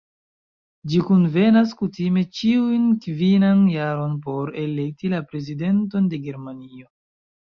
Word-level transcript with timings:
Ĝi 0.91 0.99
kunvenas 1.07 1.73
kutime 1.81 2.23
ĉiun 2.37 2.87
kvinan 3.03 3.61
jaron 3.73 4.15
por 4.23 4.49
elekti 4.63 5.13
la 5.13 5.21
Prezidenton 5.33 6.09
de 6.15 6.21
Germanio. 6.29 6.89